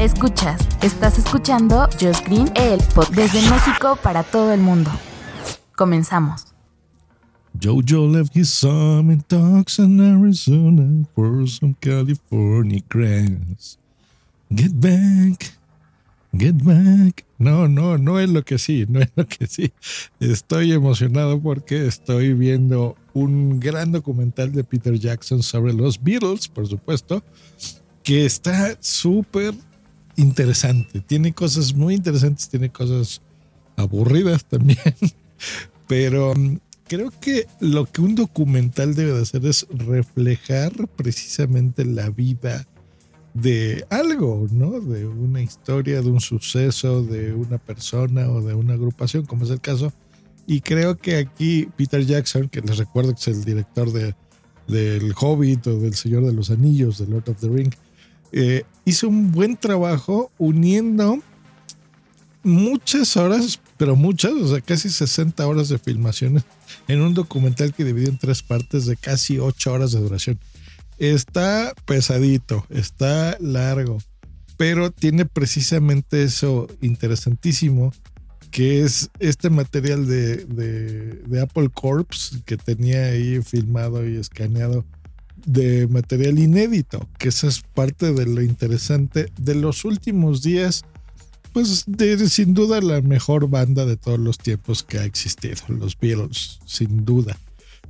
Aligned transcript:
Escuchas, 0.00 0.60
estás 0.82 1.18
escuchando 1.18 1.88
Just 2.00 2.26
Green, 2.26 2.50
el 2.56 2.80
pod 2.94 3.08
desde 3.14 3.40
México 3.48 3.96
para 4.02 4.24
todo 4.24 4.52
el 4.52 4.60
mundo. 4.60 4.90
Comenzamos. 5.76 6.46
Jojo 7.62 8.08
left 8.08 8.36
his 8.36 8.50
son 8.50 9.12
in 9.12 9.22
Tucson, 9.22 10.00
Arizona 10.00 11.06
for 11.14 11.48
some 11.48 11.76
California 11.80 12.82
grass. 12.90 13.78
Get 14.50 14.72
back, 14.74 15.54
get 16.32 16.56
back. 16.64 17.24
No, 17.38 17.68
no, 17.68 17.96
no 17.96 18.18
es 18.18 18.28
lo 18.28 18.42
que 18.44 18.58
sí, 18.58 18.86
no 18.88 19.00
es 19.00 19.12
lo 19.14 19.24
que 19.28 19.46
sí. 19.46 19.72
Estoy 20.18 20.72
emocionado 20.72 21.40
porque 21.40 21.86
estoy 21.86 22.34
viendo 22.34 22.96
un 23.12 23.60
gran 23.60 23.92
documental 23.92 24.50
de 24.50 24.64
Peter 24.64 24.98
Jackson 24.98 25.40
sobre 25.40 25.72
los 25.72 26.02
Beatles, 26.02 26.48
por 26.48 26.66
supuesto, 26.66 27.22
que 28.02 28.26
está 28.26 28.76
súper 28.80 29.54
interesante. 30.16 31.00
Tiene 31.00 31.32
cosas 31.32 31.74
muy 31.74 31.94
interesantes, 31.94 32.48
tiene 32.48 32.70
cosas 32.70 33.20
aburridas 33.76 34.44
también, 34.44 34.78
pero 35.88 36.34
mm, 36.34 36.58
creo 36.86 37.12
que 37.20 37.46
lo 37.60 37.86
que 37.86 38.00
un 38.00 38.14
documental 38.14 38.94
debe 38.94 39.12
de 39.12 39.22
hacer 39.22 39.44
es 39.46 39.66
reflejar 39.70 40.72
precisamente 40.88 41.84
la 41.84 42.10
vida 42.10 42.66
de 43.34 43.84
algo, 43.90 44.46
¿no? 44.52 44.80
De 44.80 45.06
una 45.06 45.42
historia, 45.42 46.00
de 46.00 46.08
un 46.08 46.20
suceso, 46.20 47.02
de 47.02 47.34
una 47.34 47.58
persona 47.58 48.30
o 48.30 48.40
de 48.40 48.54
una 48.54 48.74
agrupación, 48.74 49.26
como 49.26 49.44
es 49.44 49.50
el 49.50 49.60
caso. 49.60 49.92
Y 50.46 50.60
creo 50.60 50.96
que 50.96 51.16
aquí 51.16 51.68
Peter 51.76 52.04
Jackson, 52.04 52.48
que 52.48 52.60
les 52.60 52.76
recuerdo 52.78 53.12
que 53.14 53.20
es 53.20 53.28
el 53.28 53.44
director 53.44 53.92
de, 53.92 54.14
del 54.68 55.12
Hobbit 55.18 55.66
o 55.66 55.80
del 55.80 55.94
Señor 55.94 56.24
de 56.24 56.32
los 56.32 56.50
Anillos, 56.50 56.98
de 56.98 57.06
Lord 57.06 57.28
of 57.28 57.40
the 57.40 57.48
Ring, 57.48 57.72
eh, 58.36 58.64
hizo 58.84 59.08
un 59.08 59.30
buen 59.30 59.56
trabajo 59.56 60.32
uniendo 60.38 61.20
muchas 62.42 63.16
horas, 63.16 63.60
pero 63.76 63.94
muchas, 63.94 64.32
o 64.32 64.48
sea, 64.48 64.60
casi 64.60 64.90
60 64.90 65.46
horas 65.46 65.68
de 65.68 65.78
filmaciones 65.78 66.42
en 66.88 67.00
un 67.00 67.14
documental 67.14 67.72
que 67.72 67.84
dividió 67.84 68.08
en 68.08 68.18
tres 68.18 68.42
partes 68.42 68.86
de 68.86 68.96
casi 68.96 69.38
8 69.38 69.72
horas 69.72 69.92
de 69.92 70.00
duración. 70.00 70.40
Está 70.98 71.72
pesadito, 71.86 72.66
está 72.70 73.36
largo, 73.38 73.98
pero 74.56 74.90
tiene 74.90 75.26
precisamente 75.26 76.24
eso 76.24 76.66
interesantísimo, 76.80 77.92
que 78.50 78.82
es 78.82 79.10
este 79.20 79.48
material 79.48 80.08
de, 80.08 80.38
de, 80.38 81.22
de 81.24 81.40
Apple 81.40 81.70
Corps 81.72 82.42
que 82.44 82.56
tenía 82.56 83.04
ahí 83.04 83.40
filmado 83.42 84.04
y 84.04 84.16
escaneado 84.16 84.84
de 85.44 85.86
material 85.88 86.38
inédito, 86.38 87.08
que 87.18 87.28
esa 87.28 87.48
es 87.48 87.62
parte 87.74 88.12
de 88.12 88.26
lo 88.26 88.42
interesante 88.42 89.30
de 89.38 89.54
los 89.54 89.84
últimos 89.84 90.42
días, 90.42 90.84
pues 91.52 91.84
de, 91.86 92.28
sin 92.28 92.54
duda 92.54 92.80
la 92.80 93.00
mejor 93.00 93.48
banda 93.48 93.86
de 93.86 93.96
todos 93.96 94.18
los 94.18 94.38
tiempos 94.38 94.82
que 94.82 94.98
ha 94.98 95.04
existido, 95.04 95.62
los 95.68 95.98
Beatles, 95.98 96.58
sin 96.66 97.04
duda, 97.04 97.38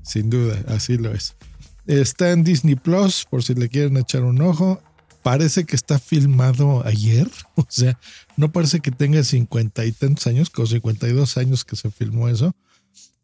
sin 0.03 0.31
duda, 0.31 0.63
así 0.69 0.99
lo 0.99 1.13
es. 1.15 1.35
Está 1.87 2.33
en 2.33 2.45
Disney 2.45 2.77
Plus, 2.77 3.27
por 3.29 3.43
si 3.43 3.55
le 3.55 3.69
quieren 3.69 3.97
echar 3.97 4.23
un 4.23 4.41
ojo. 4.41 4.83
Parece 5.23 5.65
que 5.65 5.77
está 5.77 5.99
filmado 5.99 6.85
ayer, 6.87 7.31
o 7.55 7.67
sea, 7.69 7.99
no 8.37 8.53
parece 8.53 8.81
que 8.81 8.91
tenga 8.91 9.23
cincuenta 9.23 9.85
y 9.85 9.93
tantos 9.93 10.27
años, 10.27 10.51
con 10.51 10.67
52 10.67 11.37
años 11.39 11.65
que 11.65 11.77
se 11.77 11.91
filmó 11.91 12.29
eso. 12.29 12.55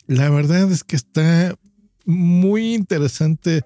La 0.06 0.28
verdad 0.30 0.70
es 0.72 0.82
que 0.82 0.96
está 0.96 1.54
muy 2.04 2.74
interesante 2.74 3.62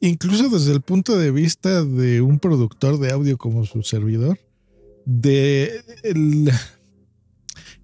incluso 0.00 0.48
desde 0.48 0.72
el 0.72 0.80
punto 0.80 1.16
de 1.16 1.30
vista 1.30 1.84
de 1.84 2.20
un 2.20 2.38
productor 2.38 2.98
de 2.98 3.12
audio 3.12 3.38
como 3.38 3.64
su 3.64 3.82
servidor, 3.82 4.38
de 5.04 5.82
el, 6.02 6.50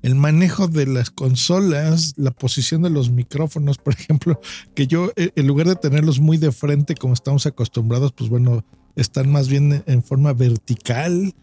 el, 0.02 0.14
manejo 0.14 0.68
de 0.68 0.86
las 0.86 1.10
consolas, 1.10 2.14
la 2.16 2.32
posición 2.32 2.82
de 2.82 2.90
los 2.90 3.10
micrófonos, 3.10 3.78
por 3.78 3.94
ejemplo, 3.94 4.40
que 4.74 4.86
yo 4.86 5.12
en 5.16 5.46
lugar 5.46 5.68
de 5.68 5.76
tenerlos 5.76 6.20
muy 6.20 6.36
de 6.36 6.52
frente 6.52 6.94
como 6.94 7.14
estamos 7.14 7.46
acostumbrados, 7.46 8.12
pues 8.12 8.28
bueno, 8.28 8.64
están 8.96 9.30
más 9.30 9.48
bien 9.48 9.84
en 9.86 10.02
forma 10.02 10.32
vertical. 10.32 11.34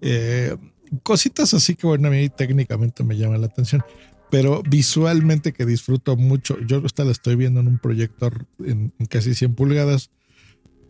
Eh, 0.00 0.56
cositas 1.02 1.54
así 1.54 1.74
que 1.74 1.86
bueno, 1.86 2.08
a 2.08 2.10
mí 2.10 2.28
técnicamente 2.28 3.04
me 3.04 3.16
llama 3.16 3.38
la 3.38 3.46
atención 3.46 3.82
pero 4.30 4.62
visualmente 4.62 5.52
que 5.52 5.64
disfruto 5.64 6.16
mucho. 6.16 6.58
Yo 6.60 6.82
esta 6.84 7.04
la 7.04 7.12
estoy 7.12 7.36
viendo 7.36 7.60
en 7.60 7.68
un 7.68 7.78
proyector 7.78 8.46
en, 8.58 8.92
en, 8.98 9.06
casi 9.06 9.34
100 9.34 9.54
pulgadas 9.54 10.10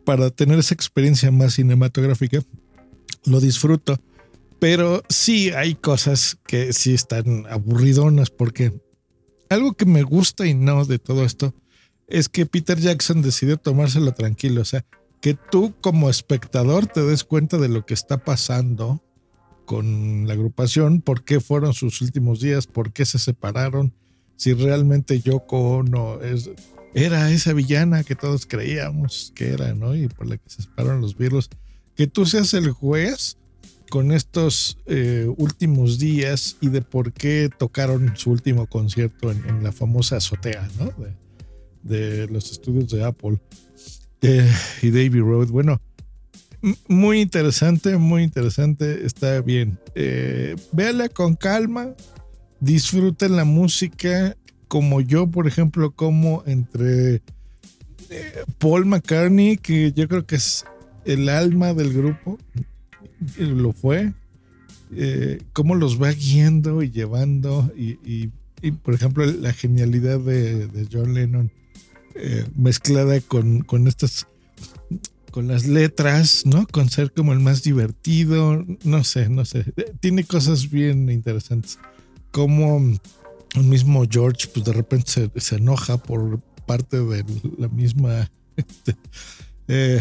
para 0.09 0.31
tener 0.31 0.59
esa 0.59 0.73
experiencia 0.73 1.31
más 1.31 1.53
cinematográfica. 1.53 2.41
Lo 3.27 3.41
disfruto, 3.41 4.01
pero 4.59 5.03
sí 5.11 5.51
hay 5.51 5.75
cosas 5.75 6.39
que 6.47 6.73
sí 6.73 6.95
están 6.95 7.45
aburridonas 7.51 8.31
porque 8.31 8.73
algo 9.51 9.75
que 9.75 9.85
me 9.85 10.03
gusta 10.05 10.47
y 10.47 10.55
no 10.55 10.87
de 10.87 10.99
todo 10.99 11.27
esto 11.27 11.53
es 12.07 12.31
que 12.31 12.47
Peter 12.47 12.81
Jackson 12.81 13.21
decidió 13.21 13.59
tomárselo 13.59 14.13
tranquilo, 14.13 14.63
o 14.63 14.65
sea, 14.65 14.87
que 15.21 15.35
tú 15.35 15.75
como 15.83 16.09
espectador 16.09 16.87
te 16.87 17.03
des 17.03 17.23
cuenta 17.23 17.59
de 17.59 17.69
lo 17.69 17.85
que 17.85 17.93
está 17.93 18.17
pasando 18.17 19.03
con 19.67 20.27
la 20.27 20.33
agrupación, 20.33 21.03
por 21.03 21.23
qué 21.23 21.39
fueron 21.39 21.75
sus 21.75 22.01
últimos 22.01 22.41
días, 22.41 22.67
por 22.67 22.95
qué 22.95 23.05
se 23.05 23.19
separaron, 23.19 23.93
si 24.37 24.55
realmente 24.55 25.21
Yoko 25.21 25.77
Ono 25.77 26.23
es, 26.23 26.49
era 26.95 27.31
esa 27.31 27.53
villana 27.53 28.05
que 28.05 28.15
todos 28.15 28.47
creíamos 28.47 29.33
que 29.35 29.51
era, 29.51 29.75
¿no? 29.75 29.95
Y 29.95 30.09
por 30.09 30.27
la 30.27 30.37
que 30.37 30.49
se 30.51 30.63
separaron 30.63 31.01
los 31.01 31.17
virus. 31.17 31.49
Que 31.95 32.07
tú 32.07 32.27
seas 32.27 32.55
el 32.55 32.71
juez 32.71 33.37
con 33.91 34.13
estos 34.13 34.79
eh, 34.87 35.33
últimos 35.37 35.99
días 35.99 36.57
y 36.61 36.69
de 36.69 36.83
por 36.83 37.13
qué 37.13 37.51
tocaron 37.57 38.17
su 38.17 38.31
último 38.31 38.67
concierto 38.67 39.31
en, 39.31 39.63
la 39.63 39.73
famosa 39.73 40.17
azotea, 40.17 40.69
¿no? 40.79 40.93
De, 41.83 42.29
los 42.29 42.51
estudios 42.51 42.91
de 42.91 43.05
Apple 43.05 43.39
eh, 44.23 44.51
y 44.83 44.91
David 44.91 45.21
Road. 45.21 45.49
Bueno, 45.49 45.81
muy 46.89 47.21
interesante, 47.21 47.97
muy 47.97 48.23
interesante. 48.23 49.07
Está 49.07 49.41
bien. 49.41 49.79
Eh, 49.95 50.57
con 51.15 51.37
calma. 51.37 51.95
Disfruten 52.61 53.37
la 53.37 53.45
música. 53.45 54.37
Como 54.69 55.01
yo, 55.01 55.27
por 55.31 55.47
ejemplo, 55.47 55.91
como 55.93 56.43
entre 56.47 57.23
eh, 58.11 58.45
Paul 58.59 58.87
McCartney, 58.87 59.57
que 59.57 59.93
yo 59.93 60.09
creo 60.09 60.27
que 60.27 60.37
es 60.37 60.65
el 61.05 61.29
alma 61.29 61.75
del 61.75 61.93
grupo. 61.93 62.39
Lo 63.39 63.73
fue. 63.73 64.13
Eh, 64.95 65.43
cómo 65.53 65.75
los 65.75 66.01
va 66.01 66.13
guiando 66.13 66.83
y 66.83 66.91
llevando. 66.91 67.73
Y, 67.77 67.99
y, 68.63 68.71
por 68.73 68.95
ejemplo, 68.95 69.25
la 69.25 69.53
genialidad 69.53 70.21
de, 70.21 70.67
de 70.67 70.89
John 70.91 71.15
Lennon 71.15 71.51
eh, 72.15 72.45
mezclada 72.57 73.21
con, 73.21 73.61
con 73.61 73.87
estas 73.87 74.27
con 75.31 75.47
las 75.47 75.67
letras, 75.67 76.47
¿no? 76.47 76.67
Con 76.67 76.89
ser 76.89 77.13
como 77.13 77.33
el 77.33 77.39
más 77.39 77.63
divertido, 77.63 78.65
no 78.83 79.05
sé, 79.05 79.29
no 79.29 79.45
sé. 79.45 79.65
Tiene 80.01 80.25
cosas 80.25 80.71
bien 80.71 81.11
interesantes. 81.11 81.79
Como 82.33 82.99
el 83.55 83.65
mismo 83.65 84.05
George, 84.09 84.49
pues 84.53 84.65
de 84.65 84.73
repente 84.73 85.31
se, 85.37 85.57
enoja 85.57 85.97
por 85.97 86.41
parte 86.67 86.99
de 87.03 87.25
la 87.57 87.69
misma 87.69 88.31
este, 88.57 88.97
eh, 89.69 90.01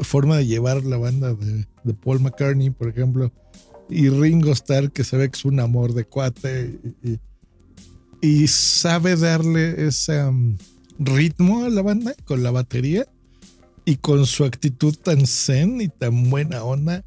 forma 0.00 0.36
de 0.36 0.46
llevar 0.46 0.84
la 0.84 0.96
banda 0.96 1.34
de, 1.34 1.66
Paul 2.04 2.20
McCartney, 2.20 2.70
por 2.70 2.88
ejemplo, 2.88 3.32
y 3.88 4.10
Ringo 4.10 4.52
Starr, 4.52 4.90
que 4.90 5.04
se 5.04 5.16
ve 5.16 5.30
que 5.30 5.38
es 5.38 5.44
un 5.46 5.58
amor 5.60 5.94
de 5.94 6.04
cuate 6.04 6.78
y 8.20 8.46
sabe 8.48 9.16
darle 9.16 9.86
ese 9.86 10.22
um, 10.24 10.56
ritmo 10.98 11.64
a 11.64 11.70
la 11.70 11.82
banda 11.82 12.14
con 12.24 12.42
la 12.42 12.50
batería 12.50 13.06
y 13.84 13.96
con 13.96 14.26
su 14.26 14.44
actitud 14.44 14.94
tan 14.96 15.26
zen 15.26 15.80
y 15.80 15.88
tan 15.88 16.28
buena 16.28 16.62
onda, 16.62 17.04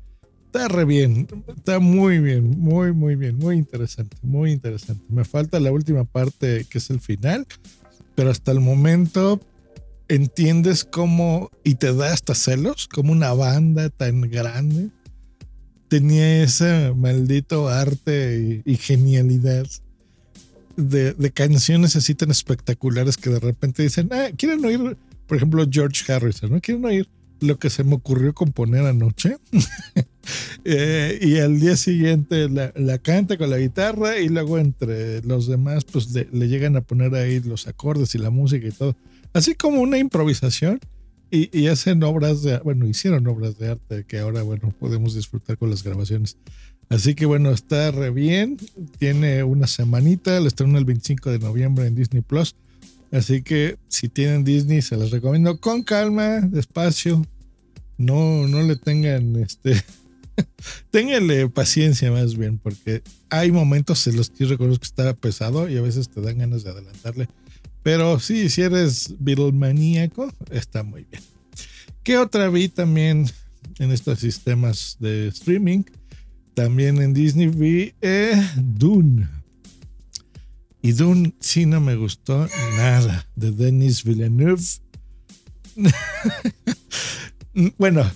está 0.53 0.67
re 0.67 0.83
bien, 0.83 1.27
está 1.55 1.79
muy 1.79 2.19
bien, 2.19 2.59
muy, 2.59 2.91
muy 2.91 3.15
bien, 3.15 3.37
muy 3.37 3.55
interesante, 3.55 4.17
muy 4.21 4.51
interesante. 4.51 5.01
Me 5.07 5.23
falta 5.23 5.61
la 5.61 5.71
última 5.71 6.03
parte 6.03 6.65
que 6.69 6.79
es 6.79 6.89
el 6.89 6.99
final, 6.99 7.47
pero 8.15 8.31
hasta 8.31 8.51
el 8.51 8.59
momento 8.59 9.39
entiendes 10.09 10.83
cómo, 10.83 11.49
y 11.63 11.75
te 11.75 11.93
da 11.93 12.11
hasta 12.11 12.35
celos, 12.35 12.89
como 12.89 13.13
una 13.13 13.31
banda 13.31 13.89
tan 13.89 14.21
grande 14.29 14.89
tenía 15.87 16.43
ese 16.43 16.93
maldito 16.95 17.69
arte 17.69 18.61
y, 18.65 18.71
y 18.73 18.75
genialidad 18.75 19.67
de, 20.75 21.13
de, 21.13 21.31
canciones 21.31 21.95
así 21.95 22.13
tan 22.13 22.31
espectaculares 22.31 23.15
que 23.15 23.29
de 23.29 23.39
repente 23.39 23.83
dicen, 23.83 24.09
ah, 24.11 24.29
quieren 24.37 24.63
oír, 24.65 24.97
por 25.27 25.37
ejemplo, 25.37 25.65
George 25.69 26.11
Harrison, 26.11 26.51
¿no? 26.51 26.61
Quieren 26.61 26.83
oír 26.83 27.09
lo 27.41 27.57
que 27.57 27.69
se 27.69 27.83
me 27.83 27.95
ocurrió 27.95 28.33
componer 28.33 28.85
anoche. 28.85 29.37
eh, 30.65 31.19
y 31.21 31.37
al 31.37 31.59
día 31.59 31.75
siguiente 31.75 32.49
la, 32.49 32.71
la, 32.75 32.97
canta 32.97 33.37
con 33.37 33.49
la 33.49 33.57
guitarra 33.57 34.19
y 34.19 34.29
luego 34.29 34.59
entre 34.59 35.21
los 35.23 35.47
demás 35.47 35.85
pues 35.85 36.11
le, 36.11 36.27
le, 36.31 36.47
llegan 36.47 36.75
a 36.75 36.81
poner 36.81 37.15
ahí 37.15 37.39
los 37.39 37.67
acordes 37.67 38.13
y 38.15 38.17
la 38.17 38.29
música 38.29 38.67
y 38.67 38.71
todo. 38.71 38.95
Así 39.33 39.55
como 39.55 39.81
una 39.81 39.97
improvisación 39.97 40.79
y, 41.31 41.57
y, 41.57 41.67
hacen 41.67 42.03
obras 42.03 42.43
de, 42.43 42.59
bueno, 42.59 42.85
hicieron 42.87 43.25
obras 43.27 43.57
de 43.57 43.69
arte 43.71 44.03
que 44.05 44.19
ahora, 44.19 44.43
bueno, 44.43 44.73
podemos 44.79 45.15
disfrutar 45.15 45.57
con 45.57 45.69
las 45.69 45.83
grabaciones. 45.83 46.37
Así 46.91 47.15
que 47.15 47.25
bueno, 47.25 47.51
está 47.51 47.89
re 47.91 48.09
bien. 48.09 48.57
Tiene 48.99 49.45
una 49.45 49.65
semanita, 49.65 50.41
lo 50.41 50.47
estrenan 50.47 50.75
el 50.75 50.83
25 50.83 51.31
de 51.31 51.39
noviembre 51.39 51.87
en 51.87 51.95
Disney 51.95 52.21
Plus. 52.21 52.53
Así 53.13 53.43
que 53.43 53.77
si 53.87 54.09
tienen 54.09 54.43
Disney, 54.43 54.81
se 54.81 54.97
los 54.97 55.09
recomiendo 55.09 55.57
con 55.57 55.83
calma, 55.83 56.41
despacio. 56.41 57.25
No, 57.97 58.45
no 58.47 58.61
le 58.63 58.75
tengan 58.75 59.37
este. 59.37 59.81
Ténganle 60.91 61.49
paciencia 61.49 62.11
más 62.11 62.37
bien, 62.37 62.57
porque 62.57 63.03
hay 63.29 63.51
momentos 63.51 64.05
en 64.07 64.17
los 64.17 64.29
que 64.29 64.45
reconozco 64.45 64.81
que 64.81 64.87
está 64.87 65.13
pesado 65.15 65.69
y 65.69 65.77
a 65.77 65.81
veces 65.81 66.09
te 66.09 66.21
dan 66.21 66.39
ganas 66.39 66.63
de 66.63 66.71
adelantarle. 66.71 67.27
Pero 67.83 68.19
sí, 68.19 68.49
si 68.49 68.61
eres 68.61 69.15
Beatlemaníaco, 69.19 70.31
está 70.51 70.83
muy 70.83 71.05
bien. 71.09 71.23
¿Qué 72.03 72.17
otra 72.17 72.49
vi 72.49 72.67
también 72.67 73.29
en 73.79 73.91
estos 73.91 74.19
sistemas 74.19 74.97
de 74.99 75.27
streaming? 75.27 75.83
También 76.53 77.01
en 77.01 77.13
Disney 77.13 77.47
vi 77.47 77.93
eh, 78.01 78.33
Dune. 78.55 79.27
Y 80.81 80.93
Dune 80.93 81.33
sí 81.39 81.65
no 81.65 81.79
me 81.79 81.95
gustó 81.95 82.47
nada. 82.75 83.27
De 83.35 83.51
Denis 83.51 84.03
Villeneuve. 84.03 84.63
bueno, 87.77 88.09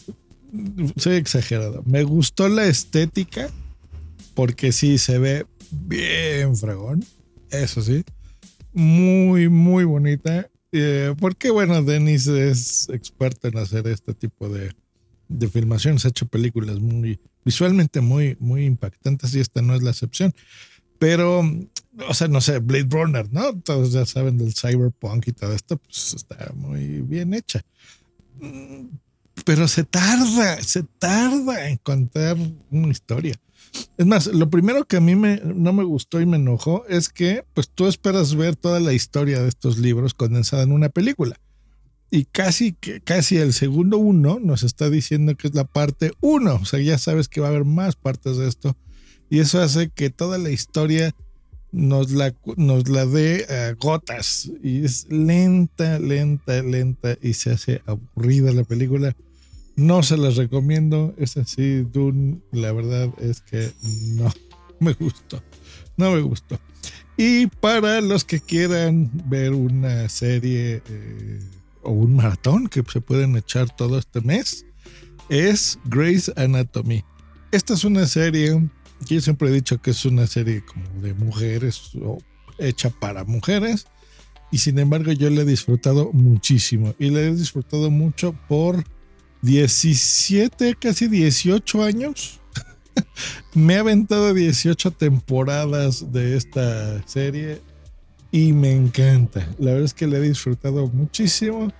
soy 0.97 1.15
exagerado. 1.15 1.83
Me 1.85 2.03
gustó 2.03 2.47
la 2.49 2.65
estética. 2.65 3.49
Porque 4.33 4.73
sí 4.73 4.97
se 4.97 5.17
ve 5.17 5.45
bien 5.71 6.55
fragón. 6.57 7.05
Eso 7.51 7.81
sí. 7.81 8.03
Muy, 8.73 9.47
muy 9.47 9.85
bonita. 9.85 10.49
Eh, 10.73 11.13
porque 11.19 11.51
bueno, 11.51 11.81
Denis 11.83 12.27
es 12.27 12.89
experto 12.89 13.47
en 13.47 13.57
hacer 13.57 13.87
este 13.87 14.13
tipo 14.13 14.49
de, 14.49 14.73
de 15.29 15.47
filmaciones. 15.47 16.03
Ha 16.03 16.09
hecho 16.09 16.25
películas 16.25 16.79
muy 16.79 17.17
visualmente 17.45 18.01
muy, 18.01 18.35
muy 18.39 18.65
impactantes 18.65 19.33
y 19.35 19.39
esta 19.39 19.61
no 19.61 19.75
es 19.75 19.83
la 19.83 19.91
excepción. 19.91 20.33
Pero, 20.97 21.43
o 22.09 22.13
sea, 22.13 22.27
no 22.27 22.41
sé, 22.41 22.59
Blade 22.59 22.87
Runner, 22.89 23.31
¿no? 23.31 23.57
Todos 23.61 23.93
ya 23.93 24.05
saben 24.05 24.37
del 24.37 24.53
cyberpunk 24.53 25.27
y 25.27 25.31
todo 25.33 25.53
esto, 25.53 25.77
pues 25.77 26.13
está 26.15 26.51
muy 26.55 27.01
bien 27.01 27.33
hecha. 27.33 27.61
Pero 29.45 29.67
se 29.69 29.85
tarda, 29.85 30.61
se 30.61 30.83
tarda 30.83 31.69
en 31.69 31.77
contar 31.77 32.35
una 32.69 32.89
historia. 32.89 33.35
Es 33.97 34.05
más, 34.05 34.27
lo 34.27 34.49
primero 34.49 34.85
que 34.85 34.97
a 34.97 35.01
mí 35.01 35.15
me, 35.15 35.37
no 35.37 35.71
me 35.71 35.83
gustó 35.83 36.19
y 36.19 36.25
me 36.25 36.37
enojó 36.37 36.85
es 36.87 37.07
que 37.09 37.45
pues 37.53 37.69
tú 37.69 37.87
esperas 37.87 38.35
ver 38.35 38.57
toda 38.57 38.81
la 38.81 38.93
historia 38.93 39.41
de 39.41 39.47
estos 39.47 39.77
libros 39.77 40.13
condensada 40.13 40.63
en 40.63 40.73
una 40.73 40.89
película 40.89 41.39
y 42.11 42.25
casi, 42.25 42.73
casi 43.03 43.37
el 43.37 43.53
segundo 43.53 43.97
uno 43.97 44.39
nos 44.41 44.63
está 44.63 44.89
diciendo 44.89 45.35
que 45.35 45.47
es 45.47 45.55
la 45.55 45.65
parte 45.65 46.13
uno. 46.21 46.55
O 46.55 46.65
sea, 46.65 46.79
ya 46.79 46.97
sabes 46.97 47.27
que 47.27 47.41
va 47.41 47.47
a 47.47 47.49
haber 47.49 47.65
más 47.65 47.95
partes 47.95 48.37
de 48.37 48.47
esto. 48.47 48.77
Y 49.29 49.39
eso 49.39 49.61
hace 49.61 49.89
que 49.89 50.09
toda 50.09 50.37
la 50.37 50.49
historia 50.49 51.15
nos 51.71 52.11
la, 52.11 52.33
nos 52.57 52.87
la 52.87 53.05
dé 53.05 53.45
uh, 53.49 53.75
gotas. 53.77 54.51
Y 54.63 54.85
es 54.85 55.07
lenta, 55.09 55.99
lenta, 55.99 56.61
lenta. 56.61 57.17
Y 57.21 57.33
se 57.33 57.51
hace 57.51 57.81
aburrida 57.85 58.53
la 58.53 58.63
película. 58.63 59.15
No 59.75 60.03
se 60.03 60.17
las 60.17 60.35
recomiendo. 60.35 61.13
Es 61.17 61.37
así, 61.37 61.81
Dune. 61.81 62.39
La 62.51 62.71
verdad 62.71 63.09
es 63.19 63.41
que 63.41 63.71
no 64.15 64.31
me 64.79 64.93
gustó. 64.93 65.43
No 65.97 66.11
me 66.11 66.21
gustó. 66.21 66.59
Y 67.17 67.47
para 67.47 68.01
los 68.01 68.25
que 68.25 68.39
quieran 68.39 69.09
ver 69.25 69.53
una 69.53 70.09
serie. 70.09 70.81
Eh, 70.87 71.39
o 71.85 71.91
un 71.91 72.15
maratón 72.15 72.67
que 72.67 72.83
se 72.91 72.99
pueden 72.99 73.37
echar 73.37 73.73
todo 73.73 73.97
este 73.97 74.19
mes 74.21 74.65
es 75.29 75.79
Grey's 75.85 76.31
Anatomy. 76.35 77.03
Esta 77.51 77.73
es 77.73 77.83
una 77.83 78.05
serie 78.07 78.67
que 79.07 79.15
yo 79.15 79.21
siempre 79.21 79.49
he 79.49 79.51
dicho 79.51 79.81
que 79.81 79.91
es 79.91 80.05
una 80.05 80.27
serie 80.27 80.63
como 80.65 81.01
de 81.01 81.13
mujeres 81.13 81.91
o 82.01 82.17
hecha 82.57 82.89
para 82.89 83.23
mujeres 83.23 83.87
y 84.51 84.57
sin 84.57 84.79
embargo 84.79 85.11
yo 85.11 85.29
la 85.29 85.41
he 85.41 85.45
disfrutado 85.45 86.11
muchísimo 86.13 86.95
y 86.97 87.09
la 87.09 87.21
he 87.21 87.35
disfrutado 87.35 87.91
mucho 87.91 88.33
por 88.47 88.83
17, 89.45 90.75
casi 90.75 91.07
18 91.07 91.83
años. 91.83 92.41
Me 93.53 93.75
ha 93.75 93.81
aventado 93.81 94.33
18 94.33 94.91
temporadas 94.91 96.11
de 96.11 96.35
esta 96.35 97.07
serie 97.07 97.61
y 98.31 98.53
me 98.53 98.71
encanta. 98.71 99.47
La 99.59 99.71
verdad 99.71 99.85
es 99.85 99.93
que 99.93 100.07
le 100.07 100.17
he 100.17 100.21
disfrutado 100.21 100.87
muchísimo. 100.87 101.71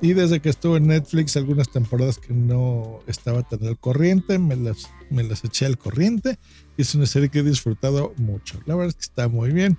Y 0.00 0.14
desde 0.14 0.40
que 0.40 0.48
estuve 0.48 0.78
en 0.78 0.86
Netflix, 0.86 1.36
algunas 1.36 1.70
temporadas 1.70 2.16
que 2.16 2.32
no 2.32 3.00
estaba 3.06 3.42
tan 3.42 3.66
al 3.66 3.78
corriente, 3.78 4.38
me 4.38 4.56
las, 4.56 4.88
me 5.10 5.24
las 5.24 5.44
eché 5.44 5.66
al 5.66 5.76
corriente. 5.76 6.38
Es 6.78 6.94
una 6.94 7.04
serie 7.04 7.28
que 7.28 7.40
he 7.40 7.42
disfrutado 7.42 8.14
mucho. 8.16 8.60
La 8.64 8.76
verdad 8.76 8.88
es 8.88 8.94
que 8.94 9.10
está 9.10 9.28
muy 9.28 9.50
bien. 9.50 9.76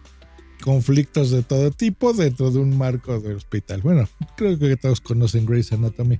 Conflictos 0.64 1.32
de 1.32 1.42
todo 1.42 1.72
tipo 1.72 2.14
dentro 2.14 2.52
de 2.52 2.60
un 2.60 2.78
marco 2.78 3.20
de 3.20 3.34
hospital. 3.34 3.82
Bueno, 3.82 4.08
creo 4.38 4.60
que 4.60 4.78
todos 4.78 5.02
conocen 5.02 5.48
Grey's 5.48 5.72
Anatomy. 5.72 6.20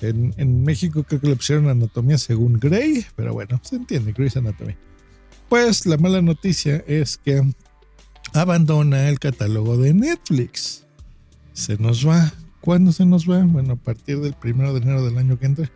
En, 0.00 0.34
en 0.36 0.62
México 0.62 1.04
creo 1.04 1.20
que 1.20 1.28
le 1.28 1.36
pusieron 1.36 1.68
anatomía 1.68 2.18
según 2.18 2.58
Grey, 2.60 3.04
pero 3.16 3.32
bueno, 3.32 3.60
se 3.62 3.76
entiende, 3.76 4.12
Grey's 4.12 4.36
Anatomy. 4.36 4.74
Pues 5.48 5.86
la 5.86 5.96
mala 5.96 6.20
noticia 6.20 6.84
es 6.86 7.16
que 7.16 7.42
abandona 8.34 9.08
el 9.08 9.18
catálogo 9.18 9.76
de 9.76 9.94
Netflix. 9.94 10.84
Se 11.52 11.78
nos 11.78 12.06
va. 12.06 12.32
¿Cuándo 12.60 12.92
se 12.92 13.06
nos 13.06 13.28
va? 13.28 13.42
Bueno, 13.44 13.74
a 13.74 13.76
partir 13.76 14.20
del 14.20 14.34
primero 14.34 14.74
de 14.74 14.80
enero 14.80 15.04
del 15.04 15.16
año 15.16 15.38
que 15.38 15.46
entra. 15.46 15.70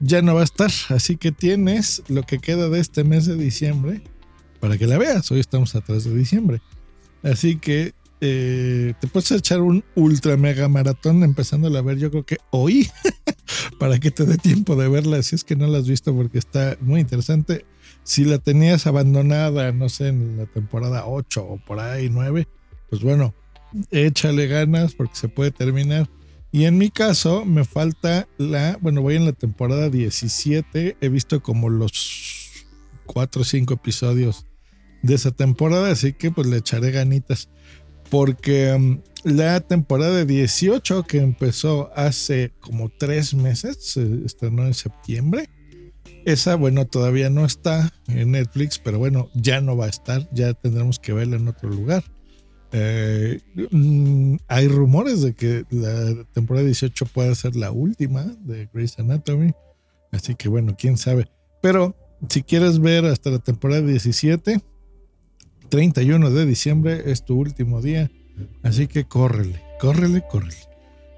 Ya 0.00 0.22
no 0.22 0.34
va 0.34 0.40
a 0.40 0.44
estar. 0.44 0.70
Así 0.88 1.16
que 1.16 1.32
tienes 1.32 2.02
lo 2.08 2.22
que 2.22 2.38
queda 2.38 2.68
de 2.68 2.80
este 2.80 3.04
mes 3.04 3.26
de 3.26 3.36
diciembre 3.36 4.02
para 4.60 4.78
que 4.78 4.86
la 4.86 4.98
veas. 4.98 5.30
Hoy 5.30 5.40
estamos 5.40 5.74
atrás 5.74 6.04
de 6.04 6.14
diciembre. 6.14 6.62
Así 7.22 7.56
que 7.56 7.92
eh, 8.20 8.94
te 9.00 9.06
puedes 9.06 9.30
echar 9.30 9.60
un 9.60 9.84
ultra 9.94 10.36
mega 10.36 10.68
maratón 10.68 11.22
empezando 11.22 11.76
a 11.76 11.82
ver 11.82 11.98
yo 11.98 12.10
creo 12.10 12.26
que 12.26 12.38
hoy 12.50 12.90
para 13.78 13.98
que 13.98 14.10
te 14.10 14.24
dé 14.24 14.36
tiempo 14.36 14.76
de 14.76 14.88
verla 14.88 15.22
si 15.22 15.34
es 15.34 15.44
que 15.44 15.56
no 15.56 15.66
la 15.66 15.78
has 15.78 15.88
visto 15.88 16.14
porque 16.14 16.38
está 16.38 16.76
muy 16.80 17.00
interesante 17.00 17.64
si 18.08 18.24
la 18.24 18.38
tenías 18.38 18.86
abandonada, 18.86 19.70
no 19.72 19.90
sé, 19.90 20.08
en 20.08 20.38
la 20.38 20.46
temporada 20.46 21.06
8 21.06 21.44
o 21.44 21.58
por 21.58 21.78
ahí 21.78 22.08
9, 22.08 22.48
pues 22.88 23.02
bueno, 23.02 23.34
échale 23.90 24.46
ganas 24.46 24.94
porque 24.94 25.14
se 25.14 25.28
puede 25.28 25.50
terminar. 25.50 26.08
Y 26.50 26.64
en 26.64 26.78
mi 26.78 26.88
caso 26.88 27.44
me 27.44 27.64
falta 27.64 28.26
la, 28.38 28.78
bueno, 28.80 29.02
voy 29.02 29.16
en 29.16 29.26
la 29.26 29.32
temporada 29.32 29.90
17, 29.90 30.96
he 30.98 31.08
visto 31.10 31.42
como 31.42 31.68
los 31.68 32.64
4 33.04 33.42
o 33.42 33.44
5 33.44 33.74
episodios 33.74 34.46
de 35.02 35.14
esa 35.14 35.30
temporada, 35.30 35.90
así 35.90 36.14
que 36.14 36.30
pues 36.30 36.46
le 36.46 36.56
echaré 36.56 36.90
ganitas. 36.90 37.50
Porque 38.10 38.72
um, 38.72 39.00
la 39.24 39.60
temporada 39.60 40.16
de 40.16 40.24
18 40.24 41.04
que 41.04 41.18
empezó 41.18 41.90
hace 41.94 42.52
como 42.60 42.90
3 42.90 43.34
meses, 43.34 43.78
se 43.80 44.24
estrenó 44.24 44.66
en 44.66 44.74
septiembre, 44.74 45.48
esa, 46.24 46.56
bueno, 46.56 46.86
todavía 46.86 47.30
no 47.30 47.44
está 47.44 47.92
en 48.06 48.32
Netflix, 48.32 48.78
pero 48.78 48.98
bueno, 48.98 49.30
ya 49.34 49.60
no 49.60 49.76
va 49.76 49.86
a 49.86 49.90
estar, 49.90 50.28
ya 50.32 50.52
tendremos 50.54 50.98
que 50.98 51.12
verla 51.12 51.36
en 51.36 51.48
otro 51.48 51.70
lugar. 51.70 52.04
Eh, 52.72 53.40
mm, 53.70 54.36
hay 54.46 54.68
rumores 54.68 55.22
de 55.22 55.34
que 55.34 55.64
la 55.70 56.24
temporada 56.34 56.66
18 56.66 57.06
puede 57.06 57.34
ser 57.34 57.56
la 57.56 57.70
última 57.70 58.24
de 58.40 58.68
Grey's 58.72 58.98
Anatomy, 58.98 59.52
así 60.12 60.34
que 60.34 60.48
bueno, 60.48 60.76
quién 60.78 60.98
sabe. 60.98 61.30
Pero 61.62 61.96
si 62.28 62.42
quieres 62.42 62.78
ver 62.78 63.06
hasta 63.06 63.30
la 63.30 63.38
temporada 63.38 63.80
17, 63.80 64.60
31 65.68 66.30
de 66.30 66.46
diciembre 66.46 67.02
es 67.06 67.24
tu 67.24 67.38
último 67.38 67.80
día, 67.82 68.10
así 68.62 68.86
que 68.86 69.04
córrele, 69.04 69.60
córrele, 69.80 70.22
córrele. 70.30 70.56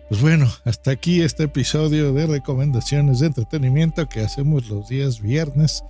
Pues 0.09 0.21
bueno, 0.21 0.50
hasta 0.64 0.90
aquí 0.90 1.23
este 1.23 1.45
episodio 1.45 2.12
de 2.12 2.26
recomendaciones 2.26 3.21
de 3.21 3.26
entretenimiento 3.26 4.09
que 4.09 4.21
hacemos 4.21 4.69
los 4.69 4.88
días 4.88 5.23
viernes 5.23 5.85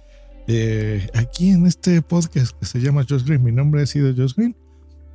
eh, 0.46 1.08
aquí 1.14 1.50
en 1.50 1.66
este 1.66 2.02
podcast 2.02 2.58
que 2.58 2.66
se 2.66 2.80
llama 2.80 3.06
Josh 3.08 3.24
Green. 3.24 3.42
Mi 3.42 3.52
nombre 3.52 3.82
ha 3.82 3.86
sido 3.86 4.14
Josh 4.14 4.34
Green 4.34 4.56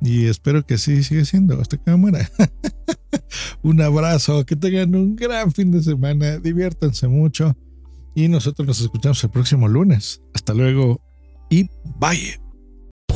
y 0.00 0.26
espero 0.26 0.64
que 0.64 0.74
así 0.74 1.02
siga 1.04 1.24
siendo 1.24 1.60
hasta 1.60 1.76
que 1.76 1.90
me 1.90 1.96
muera. 1.96 2.30
un 3.62 3.80
abrazo, 3.80 4.44
que 4.44 4.56
tengan 4.56 4.94
un 4.94 5.14
gran 5.14 5.52
fin 5.52 5.70
de 5.70 5.82
semana, 5.82 6.38
diviértanse 6.38 7.06
mucho 7.08 7.56
Y 8.14 8.28
nosotros 8.28 8.66
nos 8.66 8.80
escuchamos 8.80 9.22
el 9.24 9.30
próximo 9.30 9.68
lunes. 9.68 10.22
Hasta 10.34 10.54
luego 10.54 11.00
y 11.50 11.68
bye. 12.00 12.45